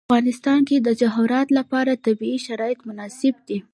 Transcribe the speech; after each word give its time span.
په 0.09 0.11
افغانستان 0.15 0.59
کې 0.67 0.77
د 0.79 0.89
جواهرات 1.01 1.47
لپاره 1.57 2.01
طبیعي 2.05 2.39
شرایط 2.47 2.79
مناسب 2.89 3.35
دي. 3.47 3.57